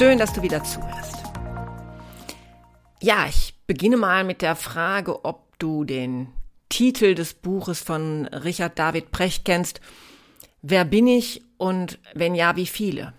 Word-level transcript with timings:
Schön, 0.00 0.16
dass 0.16 0.32
du 0.32 0.40
wieder 0.40 0.64
zuhörst. 0.64 1.16
Ja, 3.02 3.26
ich 3.28 3.52
beginne 3.66 3.98
mal 3.98 4.24
mit 4.24 4.40
der 4.40 4.56
Frage, 4.56 5.26
ob 5.26 5.58
du 5.58 5.84
den 5.84 6.28
Titel 6.70 7.14
des 7.14 7.34
Buches 7.34 7.80
von 7.80 8.24
Richard 8.28 8.78
David 8.78 9.10
Precht 9.10 9.44
kennst. 9.44 9.82
Wer 10.62 10.86
bin 10.86 11.06
ich 11.06 11.42
und 11.58 11.98
wenn 12.14 12.34
ja, 12.34 12.56
wie 12.56 12.64
viele? 12.64 13.12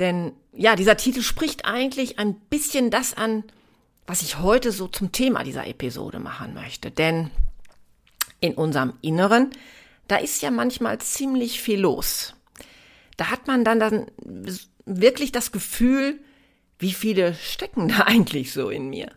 Denn 0.00 0.32
ja, 0.52 0.74
dieser 0.74 0.96
Titel 0.96 1.22
spricht 1.22 1.66
eigentlich 1.66 2.18
ein 2.18 2.34
bisschen 2.34 2.90
das 2.90 3.14
an, 3.14 3.44
was 4.08 4.22
ich 4.22 4.40
heute 4.40 4.72
so 4.72 4.88
zum 4.88 5.12
Thema 5.12 5.44
dieser 5.44 5.68
Episode 5.68 6.18
machen 6.18 6.52
möchte. 6.52 6.90
Denn 6.90 7.30
in 8.40 8.54
unserem 8.54 8.94
Inneren, 9.02 9.50
da 10.08 10.16
ist 10.16 10.42
ja 10.42 10.50
manchmal 10.50 10.98
ziemlich 10.98 11.60
viel 11.60 11.78
los 11.78 12.34
da 13.16 13.30
hat 13.30 13.46
man 13.46 13.64
dann, 13.64 13.78
dann 13.78 14.06
wirklich 15.00 15.32
das 15.32 15.52
Gefühl, 15.52 16.20
wie 16.78 16.92
viele 16.92 17.34
stecken 17.34 17.88
da 17.88 18.00
eigentlich 18.06 18.52
so 18.52 18.68
in 18.68 18.90
mir. 18.90 19.10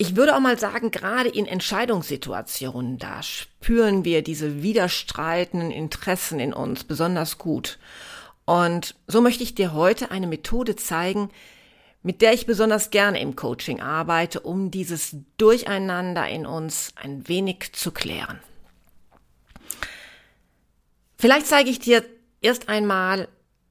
Ich 0.00 0.14
würde 0.14 0.36
auch 0.36 0.40
mal 0.40 0.58
sagen, 0.58 0.92
gerade 0.92 1.28
in 1.28 1.46
Entscheidungssituationen, 1.46 2.98
da 2.98 3.20
spüren 3.22 4.04
wir 4.04 4.22
diese 4.22 4.62
widerstreitenden 4.62 5.72
Interessen 5.72 6.38
in 6.38 6.52
uns 6.52 6.84
besonders 6.84 7.36
gut. 7.36 7.80
Und 8.44 8.94
so 9.08 9.20
möchte 9.20 9.42
ich 9.42 9.56
dir 9.56 9.72
heute 9.72 10.12
eine 10.12 10.28
Methode 10.28 10.76
zeigen, 10.76 11.30
mit 12.04 12.22
der 12.22 12.32
ich 12.32 12.46
besonders 12.46 12.90
gerne 12.90 13.20
im 13.20 13.34
Coaching 13.34 13.80
arbeite, 13.80 14.38
um 14.40 14.70
dieses 14.70 15.16
Durcheinander 15.36 16.28
in 16.28 16.46
uns 16.46 16.92
ein 16.94 17.26
wenig 17.26 17.72
zu 17.72 17.90
klären. 17.90 18.38
Vielleicht 21.16 21.48
zeige 21.48 21.70
ich 21.70 21.80
dir 21.80 22.04
erst 22.40 22.68
einmal 22.68 23.28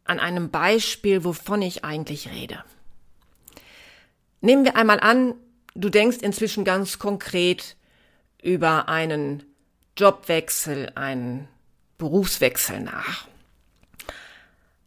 an 0.09 0.19
einem 0.19 0.49
Beispiel, 0.49 1.23
wovon 1.23 1.61
ich 1.61 1.83
eigentlich 1.83 2.29
rede. 2.29 2.63
Nehmen 4.41 4.65
wir 4.65 4.75
einmal 4.75 4.99
an, 4.99 5.33
du 5.75 5.89
denkst 5.89 6.17
inzwischen 6.17 6.63
ganz 6.63 6.99
konkret 6.99 7.75
über 8.41 8.87
einen 8.87 9.43
Jobwechsel, 9.97 10.91
einen 10.95 11.47
Berufswechsel 11.97 12.79
nach. 12.79 13.27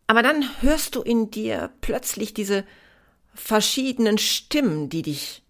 Aber 0.07 0.23
dann 0.23 0.45
hörst 0.61 0.95
du 0.95 1.03
in 1.03 1.31
dir 1.31 1.71
plötzlich 1.81 2.35
diese 2.35 2.65
verschiedenen 3.35 4.19
Stimmen, 4.19 4.89
die 4.89 5.03
dich 5.03 5.43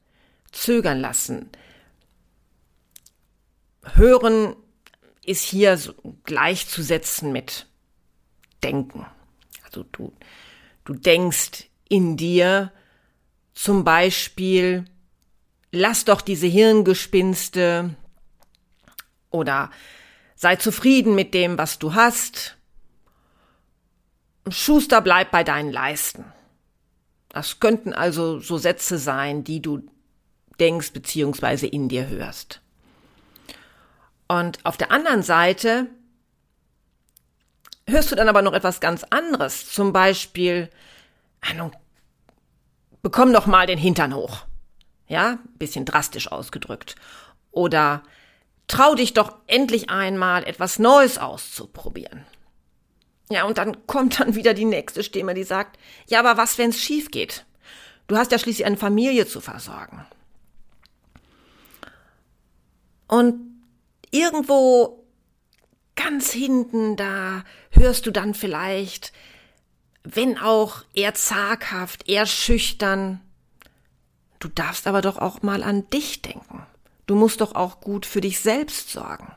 zögern 0.53 1.01
lassen. 1.01 1.49
Hören 3.95 4.57
ist 5.25 5.45
hier 5.45 5.79
gleichzusetzen 6.25 7.33
mit 7.33 7.67
Denken. 8.63 9.07
Also 9.71 9.85
du, 9.93 10.13
du 10.85 10.95
denkst 10.95 11.69
in 11.89 12.17
dir 12.17 12.73
zum 13.55 13.85
Beispiel, 13.85 14.85
lass 15.71 16.05
doch 16.05 16.23
diese 16.23 16.49
Hirngespinste 16.49 17.95
oder 19.31 19.71
sei 20.35 20.57
zufrieden 20.57 21.15
mit 21.15 21.35
dem, 21.35 21.57
was 21.57 21.79
du 21.79 21.95
hast. 21.95 22.57
Schuster 24.49 25.01
bleib 25.01 25.31
bei 25.31 25.45
deinen 25.45 25.71
Leisten. 25.71 26.25
Das 27.29 27.61
könnten 27.61 27.93
also 27.93 28.41
so 28.41 28.59
Sätze 28.59 28.99
sein, 28.99 29.45
die 29.45 29.63
du 29.63 29.89
denkst 30.59 30.93
beziehungsweise 30.93 31.69
in 31.69 31.89
dir 31.89 32.09
hörst. 32.09 32.61
Und 34.27 34.59
auf 34.65 34.77
der 34.77 34.91
anderen 34.91 35.23
Seite 35.23 35.87
hörst 37.91 38.11
du 38.11 38.17
dann 38.17 38.29
aber 38.29 38.43
noch 38.43 38.53
etwas 38.53 38.81
ganz 38.81 39.05
anderes. 39.11 39.71
Zum 39.71 39.93
Beispiel, 39.93 40.71
Ahnung, 41.41 41.73
bekomm 43.03 43.33
doch 43.33 43.47
mal 43.47 43.67
den 43.67 43.79
Hintern 43.79 44.15
hoch. 44.15 44.47
Ja, 45.07 45.39
bisschen 45.59 45.85
drastisch 45.85 46.31
ausgedrückt. 46.31 46.95
Oder 47.51 48.03
trau 48.69 48.95
dich 48.95 49.13
doch 49.15 49.37
endlich 49.47 49.91
einmal 49.91 50.45
etwas 50.45 50.79
Neues 50.79 51.19
auszuprobieren. 51.19 52.25
Ja, 53.31 53.45
und 53.45 53.59
dann 53.59 53.87
kommt 53.87 54.21
dann 54.21 54.35
wieder 54.35 54.55
die 54.55 54.65
nächste 54.65 55.03
Stimme, 55.03 55.35
die 55.35 55.45
sagt, 55.45 55.79
ja, 56.09 56.21
aber 56.21 56.37
was, 56.37 56.59
wenn's 56.59 56.79
schief 56.79 57.11
geht? 57.11 57.45
Du 58.07 58.17
hast 58.17 58.33
ja 58.33 58.39
schließlich 58.39 58.67
eine 58.67 58.77
Familie 58.77 59.27
zu 59.27 59.41
versorgen. 59.41 60.05
Und 63.07 63.63
irgendwo 64.11 65.00
ganz 66.11 66.33
hinten, 66.33 66.97
da 66.97 67.45
hörst 67.71 68.05
du 68.05 68.11
dann 68.11 68.35
vielleicht, 68.35 69.13
wenn 70.03 70.39
auch 70.39 70.83
eher 70.93 71.15
zaghaft, 71.15 72.09
eher 72.09 72.27
schüchtern, 72.27 73.21
du 74.41 74.49
darfst 74.49 74.89
aber 74.89 75.03
doch 75.03 75.19
auch 75.19 75.43
mal 75.43 75.63
an 75.63 75.89
dich 75.91 76.21
denken. 76.21 76.67
Du 77.07 77.15
musst 77.15 77.41
doch 77.41 77.55
auch 77.55 77.81
gut 77.81 78.07
für 78.07 78.21
dich 78.21 78.41
selbst 78.41 78.91
sorgen. 78.91 79.33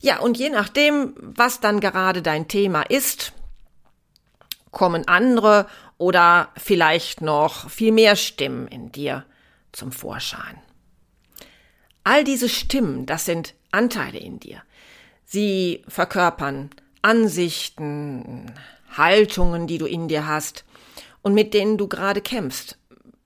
Ja, 0.00 0.20
und 0.20 0.38
je 0.38 0.48
nachdem, 0.48 1.14
was 1.18 1.60
dann 1.60 1.80
gerade 1.80 2.22
dein 2.22 2.48
Thema 2.48 2.82
ist, 2.82 3.32
kommen 4.70 5.08
andere 5.08 5.66
oder 5.98 6.48
vielleicht 6.56 7.20
noch 7.20 7.68
viel 7.68 7.92
mehr 7.92 8.16
Stimmen 8.16 8.66
in 8.66 8.92
dir 8.92 9.26
zum 9.72 9.92
Vorschein. 9.92 10.58
All 12.02 12.22
diese 12.24 12.50
Stimmen, 12.50 13.06
das 13.06 13.24
sind 13.24 13.54
Anteile 13.74 14.18
in 14.18 14.40
dir. 14.40 14.62
Sie 15.24 15.82
verkörpern 15.88 16.70
Ansichten, 17.02 18.52
Haltungen, 18.96 19.66
die 19.66 19.78
du 19.78 19.86
in 19.86 20.08
dir 20.08 20.26
hast 20.26 20.64
und 21.22 21.34
mit 21.34 21.52
denen 21.52 21.76
du 21.76 21.88
gerade 21.88 22.20
kämpfst, 22.20 22.78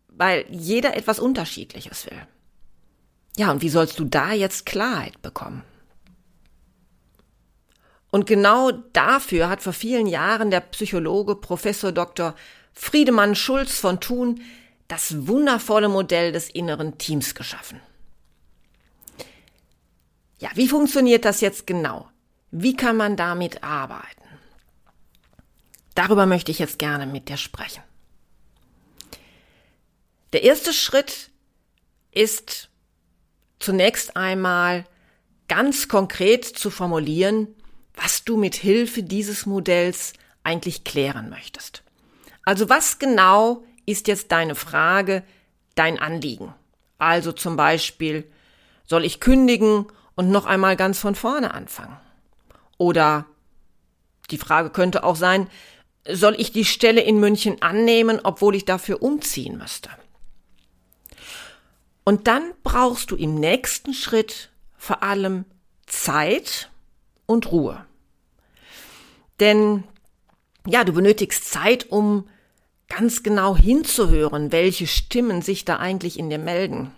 weil 0.08 0.44
jeder 0.50 0.97
etwas 0.97 1.19
Unterschiedliches 1.19 2.06
will. 2.06 2.20
Ja, 3.37 3.53
und 3.53 3.62
wie 3.62 3.69
sollst 3.69 3.98
du 3.98 4.04
da 4.04 4.32
jetzt 4.32 4.66
Klarheit 4.66 5.22
bekommen? 5.22 5.62
Und 8.10 8.26
genau 8.26 8.72
dafür 8.92 9.48
hat 9.48 9.62
vor 9.62 9.72
vielen 9.72 10.06
Jahren 10.06 10.50
der 10.50 10.60
Psychologe 10.60 11.37
Professor 11.37 11.92
Dr. 11.92 12.34
Friedemann 12.72 13.34
Schulz 13.34 13.78
von 13.78 14.00
Thun 14.00 14.41
das 14.88 15.26
wundervolle 15.26 15.88
Modell 15.88 16.32
des 16.32 16.48
inneren 16.48 16.97
Teams 16.97 17.34
geschaffen. 17.34 17.81
Ja, 20.38 20.50
wie 20.54 20.69
funktioniert 20.69 21.25
das 21.25 21.41
jetzt 21.41 21.66
genau? 21.66 22.09
Wie 22.50 22.76
kann 22.76 22.97
man 22.97 23.16
damit 23.16 23.62
arbeiten? 23.62 24.23
Darüber 25.94 26.26
möchte 26.26 26.50
ich 26.50 26.61
jetzt 26.61 26.79
gerne 26.79 27.06
mit 27.06 27.29
dir 27.29 27.37
sprechen. 27.37 27.82
Der 30.32 30.44
erste 30.44 30.73
Schritt 30.73 31.31
ist 32.12 32.69
zunächst 33.58 34.17
einmal 34.17 34.85
ganz 35.49 35.88
konkret 35.88 36.44
zu 36.44 36.70
formulieren, 36.70 37.49
was 37.94 38.25
du 38.25 38.37
mit 38.37 38.55
Hilfe 38.55 39.02
dieses 39.02 39.46
Modells 39.46 40.12
eigentlich 40.44 40.84
klären 40.84 41.31
möchtest. 41.31 41.82
Also 42.44 42.69
was 42.69 42.99
genau 42.99 43.64
ist 43.87 44.06
jetzt 44.06 44.31
deine 44.31 44.55
Frage, 44.55 45.25
dein 45.75 45.99
Anliegen? 45.99 46.55
Also 46.99 47.32
zum 47.32 47.56
Beispiel, 47.56 48.31
soll 48.87 49.05
ich 49.05 49.20
kündigen 49.20 49.87
und 50.19 50.32
noch 50.32 50.47
einmal 50.47 50.75
ganz 50.75 50.99
von 50.99 51.15
vorne 51.15 51.55
anfangen? 51.55 51.97
Oder 52.76 53.25
die 54.32 54.37
Frage 54.37 54.70
könnte 54.70 55.05
auch 55.05 55.15
sein, 55.15 55.49
soll 56.11 56.35
ich 56.38 56.50
die 56.50 56.65
Stelle 56.65 57.03
in 57.03 57.20
München 57.20 57.62
annehmen, 57.62 58.19
obwohl 58.25 58.56
ich 58.56 58.65
dafür 58.65 59.00
umziehen 59.00 59.59
müsste? 59.59 59.91
Und 62.03 62.26
dann 62.26 62.43
brauchst 62.65 63.12
du 63.12 63.17
im 63.17 63.37
nächsten 63.37 63.94
Schritt 63.94 64.50
vor 64.76 65.05
allem 65.05 65.44
Zeit 65.87 66.69
und 67.26 67.53
Ruhe. 67.53 67.87
Denn 69.38 69.85
ja, 70.67 70.82
du 70.82 70.94
benötigst 70.94 71.49
Zeit, 71.49 71.93
um 71.93 72.29
ganz 72.88 73.23
genau 73.23 73.56
hinzuhören, 73.56 74.50
welche 74.50 74.88
Stimmen 74.88 75.43
sich 75.43 75.65
da 75.65 75.76
eigentlich 75.76 76.19
in 76.19 76.29
dir 76.29 76.38
melden. 76.38 76.91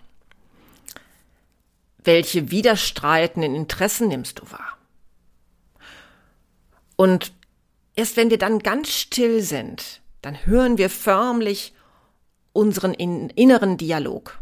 Welche 2.03 2.51
widerstreitenden 2.51 3.55
Interessen 3.55 4.07
nimmst 4.07 4.39
du 4.39 4.51
wahr? 4.51 4.77
Und 6.95 7.31
erst 7.95 8.17
wenn 8.17 8.29
wir 8.29 8.37
dann 8.37 8.59
ganz 8.59 8.89
still 8.89 9.41
sind, 9.41 10.01
dann 10.21 10.45
hören 10.45 10.77
wir 10.77 10.89
förmlich 10.89 11.73
unseren 12.53 12.93
inneren 12.93 13.77
Dialog. 13.77 14.39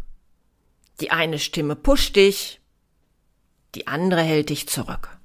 Die 1.00 1.12
eine 1.12 1.40
Stimme 1.40 1.76
pusht 1.76 2.16
dich, 2.16 2.60
die 3.76 3.88
andere 3.88 4.22
hält 4.22 4.50
dich 4.50 4.68
zurück. 4.68 5.18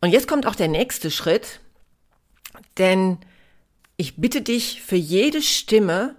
Und 0.00 0.10
jetzt 0.10 0.28
kommt 0.28 0.46
auch 0.46 0.54
der 0.54 0.68
nächste 0.68 1.10
Schritt, 1.10 1.60
denn 2.78 3.18
ich 3.96 4.16
bitte 4.16 4.42
dich 4.42 4.82
für 4.82 4.96
jede 4.96 5.42
Stimme 5.42 6.16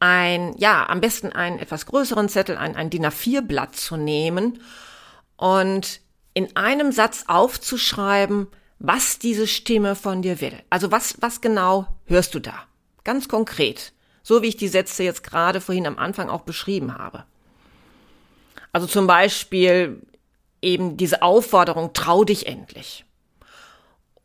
ein, 0.00 0.56
ja, 0.58 0.88
am 0.88 1.00
besten 1.00 1.32
einen 1.32 1.58
etwas 1.58 1.86
größeren 1.86 2.28
Zettel, 2.28 2.56
ein, 2.56 2.76
ein 2.76 2.90
DIN 2.90 3.06
A4-Blatt 3.06 3.74
zu 3.74 3.96
nehmen 3.96 4.60
und 5.36 6.00
in 6.34 6.54
einem 6.56 6.92
Satz 6.92 7.24
aufzuschreiben, 7.26 8.48
was 8.78 9.18
diese 9.18 9.46
Stimme 9.46 9.96
von 9.96 10.22
dir 10.22 10.40
will. 10.40 10.62
Also 10.70 10.92
was, 10.92 11.20
was 11.20 11.40
genau 11.40 11.86
hörst 12.06 12.34
du 12.34 12.38
da? 12.38 12.54
Ganz 13.04 13.28
konkret. 13.28 13.92
So 14.22 14.42
wie 14.42 14.48
ich 14.48 14.56
die 14.56 14.68
Sätze 14.68 15.02
jetzt 15.02 15.24
gerade 15.24 15.60
vorhin 15.60 15.86
am 15.86 15.98
Anfang 15.98 16.28
auch 16.28 16.42
beschrieben 16.42 16.96
habe. 16.96 17.24
Also 18.72 18.86
zum 18.86 19.06
Beispiel 19.06 20.02
eben 20.62 20.96
diese 20.96 21.22
Aufforderung, 21.22 21.92
trau 21.92 22.24
dich 22.24 22.46
endlich. 22.46 23.04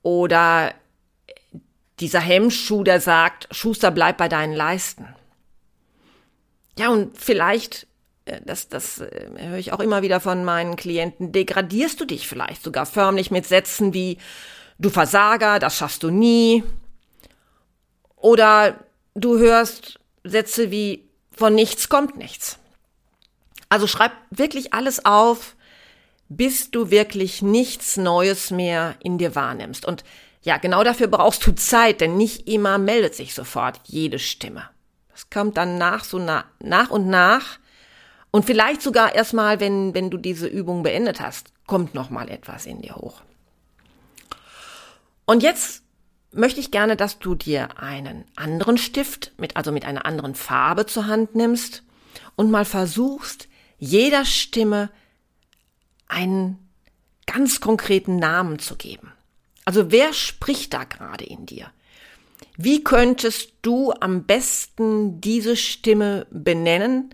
Oder 0.02 0.74
dieser 2.00 2.20
Hemmschuh, 2.20 2.84
der 2.84 3.00
sagt, 3.00 3.48
Schuster, 3.52 3.92
bleib 3.92 4.18
bei 4.18 4.28
deinen 4.28 4.54
Leisten. 4.54 5.08
Ja, 6.78 6.90
und 6.90 7.18
vielleicht, 7.18 7.88
äh, 8.26 8.42
das, 8.46 8.70
das 8.70 9.00
äh, 9.00 9.30
höre 9.38 9.58
ich 9.58 9.74
auch 9.74 9.80
immer 9.80 10.02
wieder 10.02 10.20
von 10.20 10.44
meinen 10.44 10.76
Klienten, 10.76 11.32
degradierst 11.32 12.00
du 12.00 12.06
dich 12.06 12.28
vielleicht 12.28 12.64
sogar 12.64 12.86
förmlich 12.86 13.32
mit 13.32 13.46
Sätzen 13.46 13.94
wie, 13.94 14.18
du 14.80 14.90
Versager, 14.90 15.60
das 15.60 15.78
schaffst 15.78 16.04
du 16.04 16.10
nie. 16.10 16.64
Oder 18.16 18.80
du 19.16 19.38
hörst 19.38 20.00
Sätze 20.24 20.72
wie, 20.72 21.10
von 21.32 21.56
nichts 21.56 21.90
kommt 21.90 22.18
nichts. 22.18 22.60
Also 23.70 23.88
schreib 23.88 24.12
wirklich 24.30 24.74
alles 24.74 25.04
auf, 25.06 25.56
bis 26.30 26.72
du 26.72 26.90
wirklich 26.90 27.42
nichts 27.42 27.98
Neues 27.98 28.52
mehr 28.52 28.96
in 29.04 29.18
dir 29.18 29.36
wahrnimmst. 29.36 29.86
Und 29.86 30.04
ja, 30.42 30.58
genau 30.58 30.84
dafür 30.84 31.08
brauchst 31.08 31.46
du 31.46 31.54
Zeit, 31.54 32.02
denn 32.02 32.18
nicht 32.18 32.48
immer 32.48 32.78
meldet 32.78 33.16
sich 33.16 33.34
sofort 33.34 33.80
jede 33.86 34.20
Stimme. 34.20 34.70
Das 35.30 35.30
kommt 35.30 35.58
dann 35.58 35.78
nach, 35.78 36.04
so 36.04 36.20
nach, 36.20 36.46
nach 36.60 36.90
und 36.90 37.08
nach. 37.08 37.60
Und 38.32 38.46
vielleicht 38.46 38.82
sogar 38.82 39.16
erstmal, 39.16 39.60
wenn, 39.60 39.94
wenn 39.94 40.10
du 40.10 40.18
diese 40.18 40.48
Übung 40.48 40.84
beendet 40.84 41.22
hast, 41.22 41.52
kommt 41.68 41.94
nochmal 41.94 42.30
etwas 42.30 42.66
in 42.66 42.82
dir 42.82 42.96
hoch. 42.96 43.22
Und 45.26 45.44
jetzt 45.44 45.84
möchte 46.32 46.60
ich 46.60 46.72
gerne, 46.72 46.96
dass 46.96 47.20
du 47.20 47.36
dir 47.36 47.80
einen 47.80 48.26
anderen 48.36 48.78
Stift 48.78 49.34
mit, 49.38 49.56
also 49.56 49.72
mit 49.72 49.86
einer 49.86 50.06
anderen 50.06 50.36
Farbe 50.36 50.86
zur 50.86 51.08
Hand 51.08 51.36
nimmst 51.36 51.84
und 52.36 52.52
mal 52.52 52.66
versuchst, 52.66 53.48
jeder 53.78 54.26
Stimme 54.26 54.90
einen 56.08 56.58
ganz 57.26 57.62
konkreten 57.62 58.18
Namen 58.18 58.60
zu 58.60 58.76
geben. 58.76 59.12
Also 59.66 59.92
wer 59.92 60.14
spricht 60.14 60.74
da 60.74 60.84
gerade 60.84 61.24
in 61.24 61.46
dir? 61.46 61.72
Wie 62.58 62.84
könntest 62.84 63.54
du 63.62 63.92
am 64.00 64.24
besten 64.24 65.22
diese 65.22 65.56
Stimme 65.56 66.28
benennen, 66.32 67.14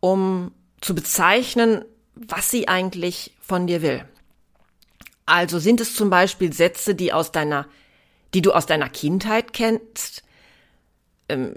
um 0.00 0.52
zu 0.80 0.94
bezeichnen, 0.94 1.84
was 2.14 2.50
sie 2.50 2.68
eigentlich 2.68 3.32
von 3.40 3.66
dir 3.66 3.82
will? 3.82 4.04
Also 5.26 5.58
sind 5.58 5.80
es 5.80 5.94
zum 5.94 6.10
Beispiel 6.10 6.52
Sätze, 6.52 6.94
die 6.94 7.12
aus 7.12 7.32
deiner, 7.32 7.66
die 8.34 8.42
du 8.42 8.52
aus 8.52 8.66
deiner 8.66 8.88
Kindheit 8.88 9.52
kennst? 9.52 10.22
Ähm, 11.28 11.54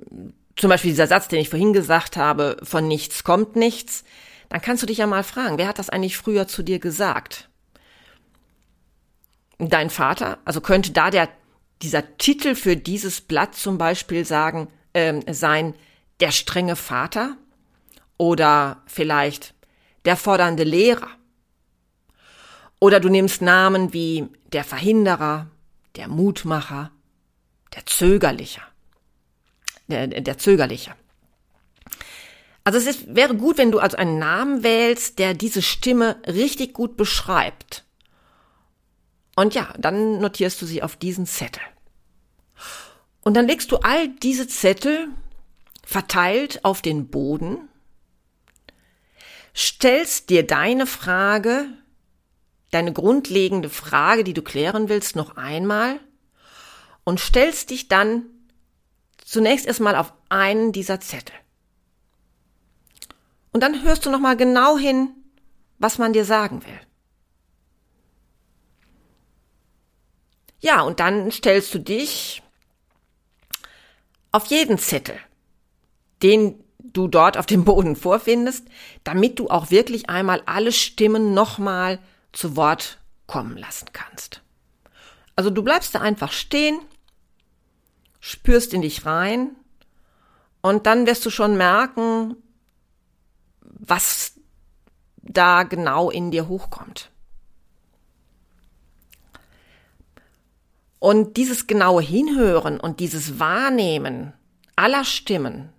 zum 0.55 0.69
Beispiel 0.69 0.91
dieser 0.91 1.07
Satz, 1.07 1.27
den 1.27 1.39
ich 1.39 1.49
vorhin 1.49 1.73
gesagt 1.73 2.17
habe, 2.17 2.57
von 2.63 2.87
nichts 2.87 3.23
kommt 3.23 3.55
nichts. 3.55 4.03
Dann 4.49 4.61
kannst 4.61 4.81
du 4.81 4.87
dich 4.87 4.99
ja 4.99 5.07
mal 5.07 5.23
fragen, 5.23 5.57
wer 5.57 5.67
hat 5.67 5.77
das 5.77 5.89
eigentlich 5.89 6.17
früher 6.17 6.47
zu 6.47 6.63
dir 6.63 6.79
gesagt? 6.79 7.49
dein 9.59 9.89
Vater? 9.89 10.37
Also 10.45 10.61
könnte 10.61 10.91
da 10.91 11.09
der, 11.09 11.29
dieser 11.81 12.17
Titel 12.17 12.55
für 12.55 12.75
dieses 12.75 13.21
Blatt 13.21 13.55
zum 13.55 13.77
Beispiel 13.77 14.25
sagen, 14.25 14.67
ähm, 14.93 15.23
sein, 15.29 15.75
der 16.19 16.31
strenge 16.31 16.75
Vater? 16.75 17.37
Oder 18.17 18.81
vielleicht 18.87 19.53
der 20.05 20.15
fordernde 20.15 20.63
Lehrer? 20.63 21.09
Oder 22.79 22.99
du 22.99 23.09
nimmst 23.09 23.41
Namen 23.41 23.93
wie 23.93 24.27
der 24.53 24.63
Verhinderer, 24.63 25.47
der 25.95 26.07
Mutmacher, 26.07 26.91
der 27.75 27.85
Zögerliche. 27.85 28.61
Der, 29.87 30.07
der 30.07 30.37
Zögerliche. 30.37 30.93
Also 32.63 32.79
es 32.79 32.85
ist, 32.85 33.15
wäre 33.15 33.35
gut, 33.35 33.57
wenn 33.57 33.71
du 33.71 33.79
also 33.79 33.95
einen 33.95 34.19
Namen 34.19 34.61
wählst, 34.61 35.19
der 35.19 35.33
diese 35.33 35.61
Stimme 35.61 36.21
richtig 36.27 36.73
gut 36.73 36.97
beschreibt. 36.97 37.85
Und 39.37 39.53
ja, 39.53 39.71
dann 39.77 40.19
notierst 40.19 40.59
du 40.63 40.65
sie 40.65 40.81
auf 40.81 40.95
diesen 40.95 41.27
Zettel. 41.27 41.61
Und 43.21 43.35
dann 43.35 43.45
legst 43.45 43.71
du 43.71 43.77
all 43.77 44.07
diese 44.07 44.47
Zettel 44.47 45.09
verteilt 45.83 46.65
auf 46.65 46.81
den 46.81 47.09
Boden, 47.09 47.69
stellst 49.55 50.31
dir 50.31 50.41
deine 50.41 50.87
Frage, 50.87 51.67
deine 52.71 52.91
grundlegende 52.93 53.69
Frage, 53.69 54.23
die 54.23 54.33
du 54.33 54.41
klären 54.41 54.89
willst, 54.89 55.15
noch 55.15 55.37
einmal 55.37 55.99
und 57.03 57.19
stellst 57.19 57.69
dich 57.69 57.87
dann 57.87 58.25
zunächst 59.23 59.67
erstmal 59.67 59.95
auf 59.97 60.13
einen 60.29 60.71
dieser 60.71 60.99
Zettel. 60.99 61.35
Und 63.53 63.61
dann 63.61 63.83
hörst 63.83 64.03
du 64.07 64.09
nochmal 64.09 64.35
genau 64.35 64.79
hin, 64.79 65.11
was 65.77 65.99
man 65.99 66.11
dir 66.11 66.25
sagen 66.25 66.65
will. 66.65 66.86
Ja, 70.59 70.81
und 70.81 70.99
dann 70.99 71.31
stellst 71.31 71.73
du 71.73 71.79
dich 71.79 72.41
auf 74.31 74.47
jeden 74.47 74.77
Zettel, 74.77 75.17
den 76.23 76.63
du 76.79 77.07
dort 77.07 77.37
auf 77.37 77.45
dem 77.45 77.63
Boden 77.63 77.95
vorfindest, 77.95 78.67
damit 79.03 79.39
du 79.39 79.49
auch 79.49 79.71
wirklich 79.71 80.09
einmal 80.09 80.41
alle 80.45 80.71
Stimmen 80.71 81.33
nochmal 81.33 81.99
zu 82.31 82.55
Wort 82.55 82.99
kommen 83.27 83.57
lassen 83.57 83.87
kannst. 83.93 84.41
Also 85.35 85.49
du 85.49 85.61
bleibst 85.61 85.93
da 85.93 86.01
einfach 86.01 86.31
stehen, 86.31 86.79
spürst 88.19 88.73
in 88.73 88.81
dich 88.81 89.05
rein 89.05 89.55
und 90.61 90.85
dann 90.85 91.05
wirst 91.05 91.25
du 91.25 91.29
schon 91.29 91.57
merken, 91.57 92.35
was 93.61 94.33
da 95.21 95.63
genau 95.63 96.09
in 96.09 96.31
dir 96.31 96.47
hochkommt. 96.47 97.11
Und 100.99 101.37
dieses 101.37 101.67
genaue 101.67 102.01
Hinhören 102.01 102.79
und 102.79 102.99
dieses 102.99 103.39
Wahrnehmen 103.39 104.33
aller 104.75 105.05
Stimmen, 105.05 105.69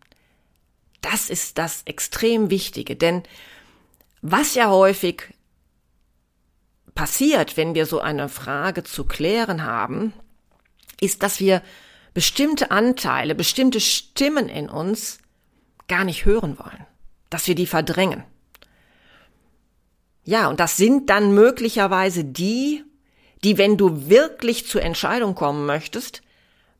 das 1.01 1.31
ist 1.31 1.59
das 1.59 1.83
extrem 1.85 2.51
Wichtige. 2.51 2.97
Denn 2.97 3.23
was 4.23 4.55
ja 4.55 4.71
häufig 4.71 5.35
passiert, 6.95 7.57
wenn 7.57 7.75
wir 7.75 7.87
so 7.87 8.01
eine 8.01 8.29
Frage 8.29 8.83
zu 8.83 9.05
klären 9.05 9.65
haben, 9.65 10.13
ist, 11.01 11.23
dass 11.23 11.41
wir 11.41 11.63
bestimmte 12.15 12.71
Anteile, 12.71 13.35
bestimmte 13.35 13.81
Stimmen 13.81 14.49
in 14.49 14.69
uns 14.69 15.19
gar 15.87 16.05
nicht 16.05 16.25
hören 16.25 16.59
wollen, 16.59 16.87
dass 17.31 17.47
wir 17.47 17.55
die 17.55 17.67
verdrängen. 17.67 18.25
Ja, 20.25 20.49
und 20.49 20.61
das 20.61 20.77
sind 20.77 21.09
dann 21.09 21.33
möglicherweise 21.33 22.25
die, 22.25 22.85
die, 23.45 23.59
wenn 23.59 23.77
du 23.77 24.09
wirklich 24.09 24.67
zur 24.67 24.83
Entscheidung 24.83 25.35
kommen 25.35 25.67
möchtest, 25.67 26.23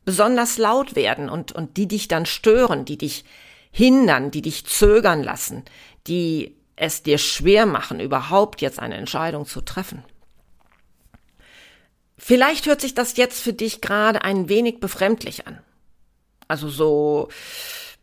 besonders 0.05 0.57
laut 0.57 0.95
werden 0.95 1.29
und, 1.29 1.51
und 1.51 1.77
die 1.77 1.87
dich 1.87 2.07
dann 2.07 2.25
stören, 2.25 2.85
die 2.85 2.97
dich 2.97 3.25
hindern, 3.71 4.31
die 4.31 4.41
dich 4.41 4.65
zögern 4.65 5.23
lassen, 5.23 5.63
die 6.07 6.55
es 6.75 7.03
dir 7.03 7.17
schwer 7.17 7.65
machen, 7.65 7.99
überhaupt 7.99 8.61
jetzt 8.61 8.79
eine 8.79 8.95
Entscheidung 8.95 9.45
zu 9.45 9.61
treffen. 9.61 10.03
Vielleicht 12.17 12.65
hört 12.65 12.81
sich 12.81 12.95
das 12.95 13.17
jetzt 13.17 13.41
für 13.41 13.53
dich 13.53 13.81
gerade 13.81 14.23
ein 14.23 14.49
wenig 14.49 14.79
befremdlich 14.79 15.47
an. 15.47 15.59
Also 16.47 16.67
so, 16.69 17.29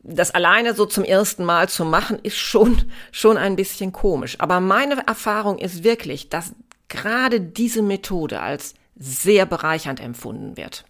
das 0.02 0.30
alleine 0.30 0.75
so 0.75 0.86
zum 0.86 1.04
ersten 1.04 1.44
Mal 1.44 1.68
zu 1.68 1.84
machen, 1.84 2.18
ist 2.22 2.38
schon, 2.38 2.90
schon 3.12 3.36
ein 3.36 3.56
bisschen 3.56 3.92
komisch. 3.92 4.36
Aber 4.38 4.60
meine 4.60 5.06
Erfahrung 5.06 5.58
ist 5.58 5.84
wirklich, 5.84 6.28
dass 6.28 6.54
gerade 6.88 7.40
diese 7.40 7.82
Methode 7.82 8.40
als 8.40 8.74
sehr 8.96 9.46
bereichernd 9.46 10.00
empfunden 10.00 10.56
wird. 10.56 10.84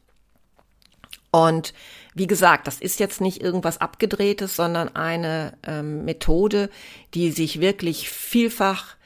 Und 1.30 1.74
wie 2.14 2.26
gesagt, 2.26 2.66
das 2.66 2.80
ist 2.80 2.98
jetzt 2.98 3.20
nicht 3.20 3.42
irgendwas 3.42 3.80
Abgedrehtes, 3.80 4.56
sondern 4.56 4.94
eine 4.96 5.58
ähm, 5.64 6.04
Methode, 6.04 6.70
die 7.14 7.30
sich 7.30 7.60
wirklich 7.60 8.08
vielfach 8.08 8.96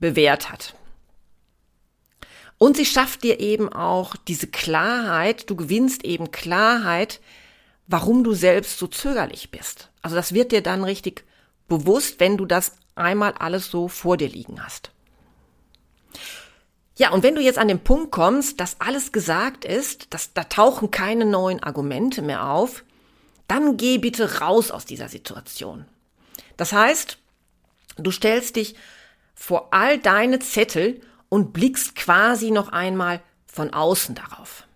bewährt 0.00 0.50
hat. 0.50 0.74
Und 2.58 2.76
sie 2.76 2.86
schafft 2.86 3.22
dir 3.24 3.40
eben 3.40 3.72
auch 3.72 4.16
diese 4.16 4.46
Klarheit, 4.46 5.50
du 5.50 5.56
gewinnst 5.56 6.04
eben 6.04 6.30
Klarheit, 6.30 7.20
warum 7.86 8.24
du 8.24 8.34
selbst 8.34 8.78
so 8.78 8.86
zögerlich 8.86 9.50
bist. 9.50 9.90
Also 10.00 10.16
das 10.16 10.32
wird 10.32 10.52
dir 10.52 10.62
dann 10.62 10.84
richtig 10.84 11.24
bewusst, 11.68 12.20
wenn 12.20 12.36
du 12.36 12.44
das 12.44 12.76
einmal 12.94 13.32
alles 13.32 13.70
so 13.70 13.88
vor 13.88 14.16
dir 14.16 14.28
liegen 14.28 14.64
hast. 14.64 14.91
Ja, 17.02 17.10
und 17.10 17.24
wenn 17.24 17.34
du 17.34 17.40
jetzt 17.40 17.58
an 17.58 17.66
den 17.66 17.80
Punkt 17.80 18.12
kommst, 18.12 18.60
dass 18.60 18.80
alles 18.80 19.10
gesagt 19.10 19.64
ist, 19.64 20.14
dass 20.14 20.34
da 20.34 20.44
tauchen 20.44 20.92
keine 20.92 21.24
neuen 21.24 21.60
Argumente 21.60 22.22
mehr 22.22 22.48
auf, 22.48 22.84
dann 23.48 23.76
geh 23.76 23.98
bitte 23.98 24.38
raus 24.38 24.70
aus 24.70 24.84
dieser 24.84 25.08
Situation. 25.08 25.84
Das 26.56 26.72
heißt, 26.72 27.18
du 27.96 28.12
stellst 28.12 28.54
dich 28.54 28.76
vor 29.34 29.74
all 29.74 29.98
deine 29.98 30.38
Zettel 30.38 31.00
und 31.28 31.52
blickst 31.52 31.96
quasi 31.96 32.52
noch 32.52 32.68
einmal 32.68 33.20
von 33.46 33.74
außen 33.74 34.14
darauf. 34.14 34.68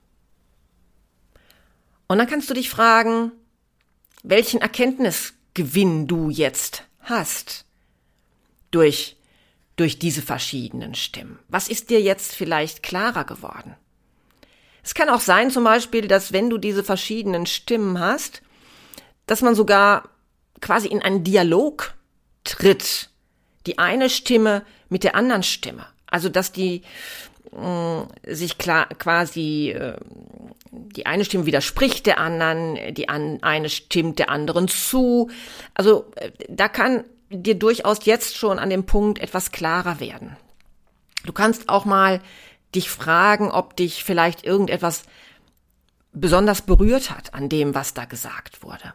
Und 2.08 2.18
dann 2.18 2.26
kannst 2.26 2.50
du 2.50 2.54
dich 2.54 2.70
fragen, 2.70 3.30
welchen 4.24 4.60
Erkenntnisgewinn 4.60 6.08
du 6.08 6.30
jetzt 6.30 6.82
hast 7.02 7.66
durch, 8.72 9.15
durch 9.76 9.98
diese 9.98 10.22
verschiedenen 10.22 10.94
Stimmen. 10.94 11.38
Was 11.48 11.68
ist 11.68 11.90
dir 11.90 12.00
jetzt 12.00 12.34
vielleicht 12.34 12.82
klarer 12.82 13.24
geworden? 13.24 13.74
Es 14.82 14.94
kann 14.94 15.08
auch 15.08 15.20
sein 15.20 15.50
zum 15.50 15.64
Beispiel, 15.64 16.08
dass 16.08 16.32
wenn 16.32 16.48
du 16.48 16.58
diese 16.58 16.84
verschiedenen 16.84 17.46
Stimmen 17.46 17.98
hast, 18.00 18.42
dass 19.26 19.42
man 19.42 19.54
sogar 19.54 20.08
quasi 20.60 20.88
in 20.88 21.02
einen 21.02 21.24
Dialog 21.24 21.94
tritt. 22.44 23.10
Die 23.66 23.78
eine 23.78 24.08
Stimme 24.08 24.64
mit 24.88 25.04
der 25.04 25.14
anderen 25.16 25.42
Stimme. 25.42 25.86
Also 26.06 26.28
dass 26.28 26.52
die 26.52 26.82
äh, 27.52 28.34
sich 28.34 28.58
klar 28.58 28.88
quasi 28.98 29.70
äh, 29.70 29.96
die 30.70 31.06
eine 31.06 31.24
Stimme 31.24 31.46
widerspricht 31.46 32.06
der 32.06 32.18
anderen, 32.18 32.94
die 32.94 33.08
an, 33.08 33.42
eine 33.42 33.68
stimmt 33.68 34.18
der 34.18 34.30
anderen 34.30 34.68
zu. 34.68 35.30
Also 35.74 36.12
äh, 36.16 36.30
da 36.48 36.68
kann 36.68 37.04
dir 37.30 37.54
durchaus 37.54 38.04
jetzt 38.04 38.36
schon 38.36 38.58
an 38.58 38.70
dem 38.70 38.86
Punkt 38.86 39.18
etwas 39.18 39.52
klarer 39.52 40.00
werden. 40.00 40.36
Du 41.24 41.32
kannst 41.32 41.68
auch 41.68 41.84
mal 41.84 42.20
dich 42.74 42.90
fragen, 42.90 43.50
ob 43.50 43.76
dich 43.76 44.04
vielleicht 44.04 44.44
irgendetwas 44.44 45.04
besonders 46.12 46.62
berührt 46.62 47.10
hat 47.10 47.34
an 47.34 47.48
dem, 47.48 47.74
was 47.74 47.94
da 47.94 48.04
gesagt 48.04 48.62
wurde. 48.62 48.94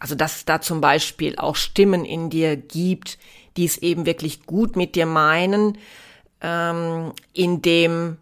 Also 0.00 0.14
dass 0.14 0.36
es 0.36 0.44
da 0.44 0.60
zum 0.60 0.80
Beispiel 0.80 1.36
auch 1.36 1.56
Stimmen 1.56 2.04
in 2.04 2.30
dir 2.30 2.56
gibt, 2.56 3.18
die 3.56 3.64
es 3.64 3.78
eben 3.78 4.06
wirklich 4.06 4.46
gut 4.46 4.76
mit 4.76 4.96
dir 4.96 5.06
meinen, 5.06 5.78
ähm, 6.40 7.12
indem, 7.32 8.16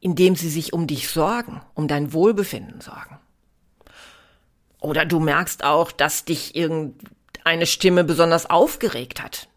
indem 0.00 0.36
sie 0.36 0.48
sich 0.48 0.72
um 0.72 0.86
dich 0.86 1.08
sorgen, 1.08 1.60
um 1.74 1.88
dein 1.88 2.12
Wohlbefinden 2.12 2.80
sorgen. 2.80 3.18
Oder 4.80 5.04
du 5.04 5.20
merkst 5.20 5.62
auch, 5.62 5.92
dass 5.92 6.24
dich 6.24 6.56
irgendeine 7.42 7.66
Stimme 7.66 8.04
besonders 8.04 8.48
aufgeregt 8.48 9.22
hat. 9.22 9.48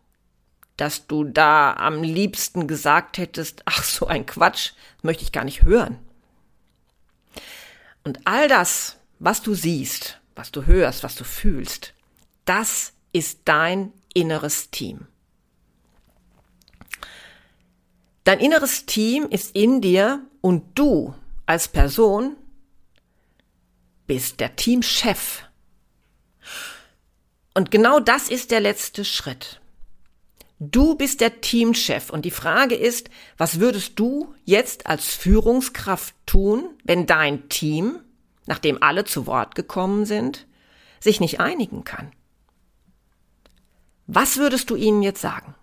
Dass 0.77 1.07
du 1.07 1.23
da 1.23 1.73
am 1.73 2.03
liebsten 2.03 2.67
gesagt 2.67 3.17
hättest, 3.17 3.61
ach 3.65 3.83
so 3.83 4.07
ein 4.07 4.25
Quatsch, 4.25 4.73
möchte 5.01 5.23
ich 5.23 5.31
gar 5.31 5.45
nicht 5.45 5.63
hören. 5.63 5.99
Und 8.03 8.19
all 8.25 8.47
das, 8.47 8.97
was 9.19 9.41
du 9.41 9.53
siehst, 9.55 10.19
was 10.35 10.51
du 10.51 10.65
hörst, 10.65 11.03
was 11.03 11.15
du 11.15 11.23
fühlst, 11.23 11.93
das 12.43 12.93
ist 13.13 13.39
dein 13.45 13.93
inneres 14.13 14.69
Team. 14.69 15.07
Dein 18.25 18.39
inneres 18.39 18.85
Team 18.85 19.27
ist 19.29 19.55
in 19.55 19.81
dir 19.81 20.21
und 20.41 20.77
du 20.77 21.15
als 21.45 21.67
Person 21.67 22.35
bist 24.07 24.39
der 24.39 24.55
Teamchef. 24.55 25.44
Und 27.55 27.71
genau 27.71 28.01
das 28.01 28.27
ist 28.27 28.51
der 28.51 28.59
letzte 28.59 29.05
Schritt. 29.05 29.61
Du 30.59 30.95
bist 30.95 31.21
der 31.21 31.39
Teamchef 31.39 32.09
und 32.09 32.25
die 32.25 32.31
Frage 32.31 32.75
ist, 32.75 33.09
was 33.37 33.61
würdest 33.61 33.97
du 33.97 34.35
jetzt 34.43 34.87
als 34.87 35.13
Führungskraft 35.13 36.13
tun, 36.25 36.69
wenn 36.83 37.07
dein 37.07 37.47
Team, 37.47 37.99
nachdem 38.45 38.83
alle 38.83 39.05
zu 39.05 39.25
Wort 39.25 39.55
gekommen 39.55 40.05
sind, 40.05 40.47
sich 40.99 41.21
nicht 41.21 41.39
einigen 41.39 41.85
kann? 41.85 42.11
Was 44.05 44.35
würdest 44.35 44.69
du 44.69 44.75
ihnen 44.75 45.01
jetzt 45.01 45.21
sagen? 45.21 45.55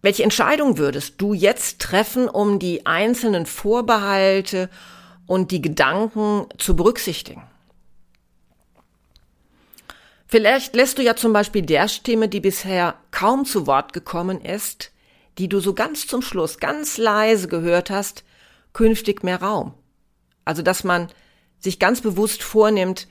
Welche 0.00 0.22
Entscheidung 0.22 0.78
würdest 0.78 1.20
du 1.20 1.34
jetzt 1.34 1.78
treffen, 1.80 2.26
um 2.26 2.58
die 2.58 2.86
einzelnen 2.86 3.44
Vorbehalte 3.44 4.70
und 5.26 5.50
die 5.50 5.60
Gedanken 5.60 6.46
zu 6.56 6.74
berücksichtigen? 6.74 7.42
Vielleicht 10.30 10.74
lässt 10.74 10.98
du 10.98 11.02
ja 11.02 11.16
zum 11.16 11.32
Beispiel 11.32 11.62
der 11.62 11.88
Stimme, 11.88 12.28
die 12.28 12.40
bisher 12.40 12.96
kaum 13.10 13.46
zu 13.46 13.66
Wort 13.66 13.94
gekommen 13.94 14.42
ist, 14.42 14.92
die 15.38 15.48
du 15.48 15.58
so 15.58 15.72
ganz 15.72 16.06
zum 16.06 16.20
Schluss 16.20 16.58
ganz 16.58 16.98
leise 16.98 17.48
gehört 17.48 17.88
hast, 17.88 18.24
künftig 18.74 19.24
mehr 19.24 19.40
Raum. 19.40 19.72
Also, 20.44 20.60
dass 20.60 20.84
man 20.84 21.08
sich 21.58 21.78
ganz 21.78 22.02
bewusst 22.02 22.42
vornimmt, 22.42 23.08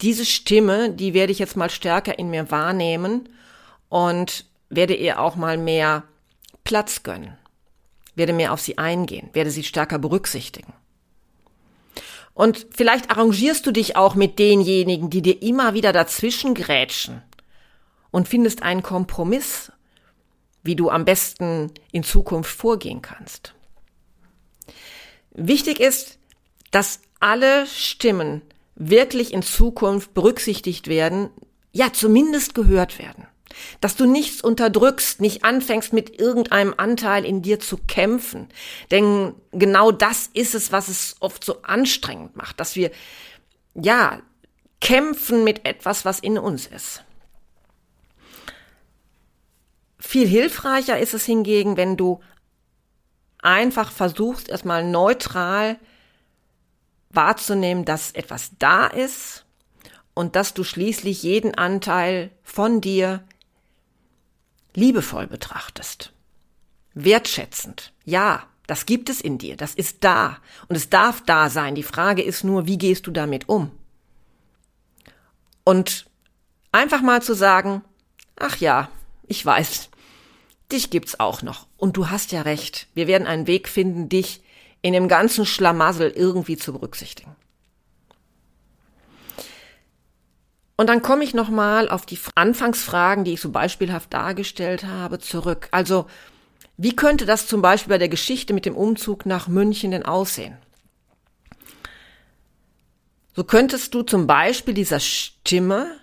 diese 0.00 0.26
Stimme, 0.26 0.90
die 0.90 1.14
werde 1.14 1.30
ich 1.30 1.38
jetzt 1.38 1.56
mal 1.56 1.70
stärker 1.70 2.18
in 2.18 2.30
mir 2.30 2.50
wahrnehmen 2.50 3.28
und 3.88 4.46
werde 4.68 4.94
ihr 4.94 5.20
auch 5.20 5.36
mal 5.36 5.58
mehr 5.58 6.02
Platz 6.64 7.04
gönnen, 7.04 7.38
werde 8.16 8.32
mehr 8.32 8.52
auf 8.52 8.60
sie 8.60 8.78
eingehen, 8.78 9.30
werde 9.32 9.50
sie 9.50 9.62
stärker 9.62 9.98
berücksichtigen. 9.98 10.72
Und 12.40 12.68
vielleicht 12.70 13.10
arrangierst 13.10 13.66
du 13.66 13.70
dich 13.70 13.96
auch 13.96 14.14
mit 14.14 14.38
denjenigen, 14.38 15.10
die 15.10 15.20
dir 15.20 15.42
immer 15.42 15.74
wieder 15.74 15.92
dazwischen 15.92 16.54
grätschen 16.54 17.20
und 18.10 18.28
findest 18.28 18.62
einen 18.62 18.82
Kompromiss, 18.82 19.70
wie 20.62 20.74
du 20.74 20.88
am 20.88 21.04
besten 21.04 21.70
in 21.92 22.02
Zukunft 22.02 22.50
vorgehen 22.50 23.02
kannst. 23.02 23.52
Wichtig 25.32 25.80
ist, 25.80 26.18
dass 26.70 27.02
alle 27.20 27.66
Stimmen 27.66 28.40
wirklich 28.74 29.34
in 29.34 29.42
Zukunft 29.42 30.14
berücksichtigt 30.14 30.88
werden, 30.88 31.28
ja 31.72 31.92
zumindest 31.92 32.54
gehört 32.54 32.98
werden. 32.98 33.26
Dass 33.80 33.96
du 33.96 34.06
nichts 34.06 34.40
unterdrückst, 34.40 35.20
nicht 35.20 35.44
anfängst 35.44 35.92
mit 35.92 36.18
irgendeinem 36.18 36.74
Anteil 36.76 37.24
in 37.24 37.42
dir 37.42 37.60
zu 37.60 37.76
kämpfen. 37.76 38.48
Denn 38.90 39.34
genau 39.52 39.92
das 39.92 40.28
ist 40.32 40.54
es, 40.54 40.72
was 40.72 40.88
es 40.88 41.16
oft 41.20 41.44
so 41.44 41.62
anstrengend 41.62 42.36
macht, 42.36 42.60
dass 42.60 42.76
wir, 42.76 42.90
ja, 43.74 44.20
kämpfen 44.80 45.44
mit 45.44 45.66
etwas, 45.66 46.04
was 46.04 46.20
in 46.20 46.38
uns 46.38 46.66
ist. 46.66 47.04
Viel 49.98 50.26
hilfreicher 50.26 50.98
ist 50.98 51.14
es 51.14 51.24
hingegen, 51.24 51.76
wenn 51.76 51.96
du 51.96 52.20
einfach 53.42 53.92
versuchst, 53.92 54.48
erstmal 54.48 54.84
neutral 54.84 55.78
wahrzunehmen, 57.10 57.84
dass 57.84 58.12
etwas 58.12 58.52
da 58.58 58.86
ist 58.86 59.44
und 60.14 60.36
dass 60.36 60.54
du 60.54 60.64
schließlich 60.64 61.22
jeden 61.22 61.54
Anteil 61.54 62.30
von 62.42 62.80
dir 62.80 63.24
liebevoll 64.74 65.26
betrachtest. 65.26 66.12
Wertschätzend. 66.94 67.92
Ja, 68.04 68.44
das 68.66 68.86
gibt 68.86 69.10
es 69.10 69.20
in 69.20 69.38
dir, 69.38 69.56
das 69.56 69.74
ist 69.74 70.04
da 70.04 70.38
und 70.68 70.76
es 70.76 70.90
darf 70.90 71.22
da 71.24 71.50
sein. 71.50 71.74
Die 71.74 71.82
Frage 71.82 72.22
ist 72.22 72.44
nur, 72.44 72.66
wie 72.66 72.78
gehst 72.78 73.06
du 73.06 73.10
damit 73.10 73.48
um? 73.48 73.72
Und 75.64 76.06
einfach 76.72 77.02
mal 77.02 77.20
zu 77.20 77.34
sagen, 77.34 77.82
ach 78.36 78.58
ja, 78.58 78.88
ich 79.26 79.44
weiß, 79.44 79.90
dich 80.70 80.90
gibt's 80.90 81.18
auch 81.18 81.42
noch 81.42 81.66
und 81.76 81.96
du 81.96 82.10
hast 82.10 82.32
ja 82.32 82.42
recht. 82.42 82.86
Wir 82.94 83.06
werden 83.06 83.26
einen 83.26 83.46
Weg 83.46 83.68
finden, 83.68 84.08
dich 84.08 84.40
in 84.82 84.92
dem 84.92 85.08
ganzen 85.08 85.46
Schlamassel 85.46 86.10
irgendwie 86.10 86.56
zu 86.56 86.72
berücksichtigen. 86.72 87.34
Und 90.80 90.86
dann 90.86 91.02
komme 91.02 91.24
ich 91.24 91.34
nochmal 91.34 91.90
auf 91.90 92.06
die 92.06 92.18
Anfangsfragen, 92.36 93.24
die 93.24 93.34
ich 93.34 93.42
so 93.42 93.50
beispielhaft 93.50 94.14
dargestellt 94.14 94.84
habe, 94.84 95.18
zurück. 95.18 95.68
Also, 95.72 96.06
wie 96.78 96.96
könnte 96.96 97.26
das 97.26 97.46
zum 97.46 97.60
Beispiel 97.60 97.90
bei 97.90 97.98
der 97.98 98.08
Geschichte 98.08 98.54
mit 98.54 98.64
dem 98.64 98.74
Umzug 98.74 99.26
nach 99.26 99.46
München 99.46 99.90
denn 99.90 100.06
aussehen? 100.06 100.56
So 103.36 103.44
könntest 103.44 103.92
du 103.92 104.04
zum 104.04 104.26
Beispiel 104.26 104.72
dieser 104.72 105.00
Stimme, 105.00 105.98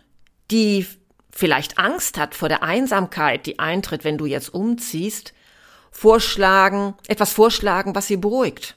die 0.51 0.85
vielleicht 1.31 1.79
Angst 1.79 2.19
hat 2.19 2.35
vor 2.35 2.47
der 2.47 2.61
Einsamkeit, 2.61 3.47
die 3.47 3.57
eintritt, 3.57 4.03
wenn 4.03 4.19
du 4.19 4.27
jetzt 4.27 4.53
umziehst, 4.53 5.33
vorschlagen, 5.89 6.93
etwas 7.07 7.33
vorschlagen, 7.33 7.95
was 7.95 8.05
sie 8.05 8.17
beruhigt. 8.17 8.76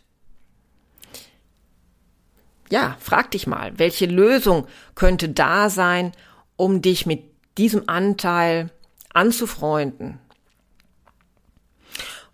Ja, 2.70 2.96
frag 3.00 3.30
dich 3.32 3.46
mal, 3.46 3.78
welche 3.78 4.06
Lösung 4.06 4.66
könnte 4.94 5.28
da 5.28 5.70
sein, 5.70 6.12
um 6.56 6.82
dich 6.82 7.06
mit 7.06 7.24
diesem 7.58 7.88
Anteil 7.88 8.70
anzufreunden. 9.12 10.18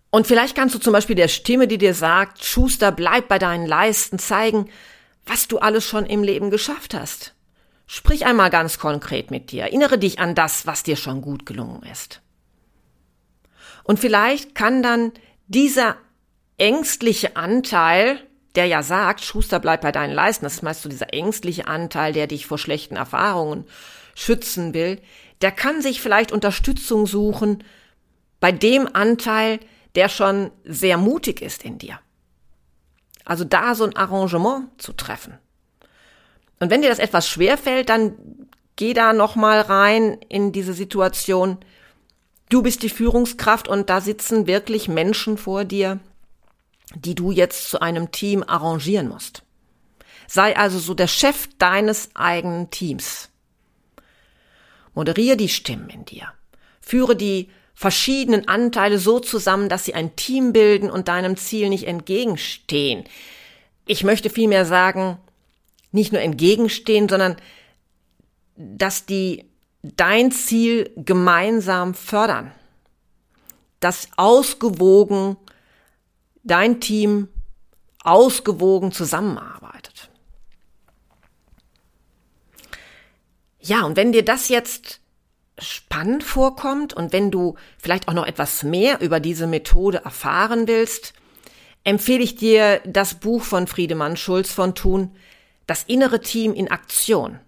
Und 0.09 0.27
vielleicht 0.27 0.55
kannst 0.55 0.73
du 0.73 0.79
zum 0.79 0.93
Beispiel 0.93 1.15
der 1.15 1.27
Stimme, 1.27 1.67
die 1.67 1.77
dir 1.77 1.93
sagt, 1.93 2.43
Schuster, 2.43 2.91
bleib 2.91 3.27
bei 3.27 3.39
deinen 3.39 3.65
Leisten, 3.65 4.19
zeigen, 4.19 4.69
was 5.25 5.47
du 5.47 5.59
alles 5.59 5.83
schon 5.83 6.05
im 6.05 6.23
Leben 6.23 6.49
geschafft 6.49 6.93
hast. 6.93 7.33
Sprich 7.85 8.25
einmal 8.25 8.49
ganz 8.49 8.79
konkret 8.79 9.31
mit 9.31 9.51
dir. 9.51 9.63
Erinnere 9.63 9.97
dich 9.97 10.19
an 10.19 10.35
das, 10.35 10.65
was 10.65 10.83
dir 10.83 10.95
schon 10.95 11.21
gut 11.21 11.45
gelungen 11.45 11.83
ist. 11.83 12.21
Und 13.83 13.99
vielleicht 13.99 14.55
kann 14.55 14.83
dann 14.83 15.13
dieser 15.47 15.95
ängstliche 16.57 17.35
Anteil, 17.37 18.19
der 18.57 18.65
ja 18.65 18.83
sagt, 18.83 19.21
Schuster, 19.21 19.59
bleib 19.59 19.81
bei 19.81 19.91
deinen 19.91 20.13
Leisten, 20.13 20.43
das 20.43 20.55
ist 20.55 20.63
meist 20.63 20.81
so 20.81 20.89
dieser 20.89 21.13
ängstliche 21.13 21.67
Anteil, 21.67 22.11
der 22.11 22.27
dich 22.27 22.47
vor 22.47 22.57
schlechten 22.57 22.95
Erfahrungen 22.95 23.65
schützen 24.15 24.73
will, 24.73 24.99
der 25.41 25.51
kann 25.51 25.81
sich 25.81 26.01
vielleicht 26.01 26.31
Unterstützung 26.31 27.05
suchen 27.05 27.63
bei 28.39 28.51
dem 28.51 28.89
Anteil, 28.93 29.59
der 29.93 30.09
schon 30.09 30.51
sehr 30.63 30.97
mutig 30.97 31.41
ist 31.41 31.63
in 31.63 31.77
dir. 31.77 31.99
Also 33.25 33.43
da 33.43 33.75
so 33.75 33.83
ein 33.83 33.95
Arrangement 33.95 34.69
zu 34.81 34.93
treffen. 34.93 35.37
Und 36.59 36.71
wenn 36.71 36.81
dir 36.81 36.89
das 36.89 36.99
etwas 36.99 37.29
schwer 37.29 37.57
fällt, 37.57 37.89
dann 37.89 38.15
geh 38.75 38.93
da 38.93 39.13
noch 39.13 39.35
mal 39.35 39.61
rein 39.61 40.17
in 40.29 40.51
diese 40.51 40.73
Situation. 40.73 41.59
Du 42.49 42.63
bist 42.63 42.81
die 42.81 42.89
Führungskraft 42.89 43.67
und 43.67 43.89
da 43.89 44.01
sitzen 44.01 44.47
wirklich 44.47 44.87
Menschen 44.87 45.37
vor 45.37 45.63
dir, 45.63 45.99
die 46.95 47.15
du 47.15 47.31
jetzt 47.31 47.69
zu 47.69 47.81
einem 47.81 48.11
Team 48.11 48.43
arrangieren 48.43 49.09
musst. 49.09 49.43
Sei 50.27 50.55
also 50.57 50.79
so 50.79 50.93
der 50.93 51.07
Chef 51.07 51.47
deines 51.57 52.09
eigenen 52.15 52.69
Teams. 52.69 53.29
Moderiere 54.93 55.37
die 55.37 55.49
Stimmen 55.49 55.89
in 55.89 56.05
dir. 56.05 56.33
Führe 56.81 57.15
die 57.15 57.49
verschiedenen 57.73 58.47
Anteile 58.47 58.97
so 58.97 59.19
zusammen, 59.19 59.69
dass 59.69 59.85
sie 59.85 59.93
ein 59.93 60.15
Team 60.15 60.51
bilden 60.51 60.89
und 60.89 61.07
deinem 61.07 61.37
Ziel 61.37 61.69
nicht 61.69 61.85
entgegenstehen. 61.85 63.03
Ich 63.85 64.03
möchte 64.03 64.29
vielmehr 64.29 64.65
sagen, 64.65 65.19
nicht 65.91 66.11
nur 66.11 66.21
entgegenstehen, 66.21 67.07
sondern 67.07 67.37
dass 68.55 69.05
die 69.05 69.45
dein 69.83 70.31
Ziel 70.31 70.91
gemeinsam 70.97 71.93
fördern. 71.93 72.51
Dass 73.79 74.09
ausgewogen 74.17 75.37
dein 76.47 76.79
Team 76.79 77.27
ausgewogen 78.03 78.91
zusammenarbeitet. 78.91 80.09
Ja, 83.59 83.83
und 83.83 83.97
wenn 83.97 84.13
dir 84.13 84.23
das 84.23 84.47
jetzt 84.47 85.01
spannend 85.59 86.23
vorkommt 86.23 86.93
und 86.93 87.11
wenn 87.11 87.31
du 87.31 87.55
vielleicht 87.77 88.07
auch 88.07 88.13
noch 88.13 88.25
etwas 88.25 88.63
mehr 88.63 89.01
über 89.01 89.19
diese 89.19 89.47
Methode 89.47 89.97
erfahren 90.05 90.67
willst, 90.67 91.13
empfehle 91.83 92.23
ich 92.23 92.35
dir 92.35 92.81
das 92.85 93.15
Buch 93.15 93.43
von 93.43 93.67
Friedemann 93.67 94.17
Schulz 94.17 94.51
von 94.51 94.75
Thun, 94.75 95.11
Das 95.65 95.83
innere 95.83 96.21
Team 96.21 96.53
in 96.53 96.71
Aktion. 96.71 97.39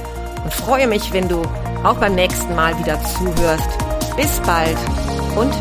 und 0.46 0.54
freue 0.54 0.86
mich, 0.86 1.12
wenn 1.12 1.28
du 1.28 1.42
auch 1.82 1.96
beim 1.96 2.14
nächsten 2.14 2.54
Mal 2.54 2.78
wieder 2.78 3.00
zuhörst. 3.02 3.68
Bis 4.16 4.38
bald 4.46 4.76
und 5.34 5.52